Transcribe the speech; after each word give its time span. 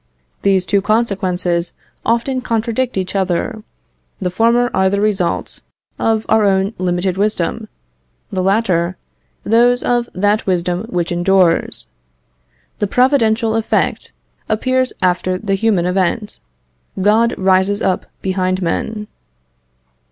These 0.41 0.65
consequences 0.83 1.73
often 2.03 2.41
contradict 2.41 2.97
each 2.97 3.15
other; 3.15 3.61
the 4.19 4.31
former 4.31 4.71
are 4.73 4.89
the 4.89 4.99
results 4.99 5.61
of 5.99 6.25
our 6.27 6.43
own 6.43 6.73
limited 6.79 7.17
wisdom, 7.17 7.67
the 8.31 8.41
latter, 8.41 8.97
those 9.43 9.83
of 9.83 10.09
that 10.15 10.47
wisdom 10.47 10.85
which 10.89 11.11
endures. 11.11 11.85
The 12.79 12.87
providential 12.87 13.55
event 13.55 14.11
appears 14.49 14.91
after 15.03 15.37
the 15.37 15.53
human 15.53 15.85
event. 15.85 16.39
God 16.99 17.35
rises 17.37 17.83
up 17.83 18.07
behind 18.23 18.59
men. 18.59 19.05